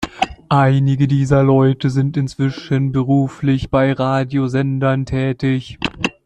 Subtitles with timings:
[0.49, 5.77] Einige dieser Leute sind inzwischen beruflich bei Radiosendern tätig.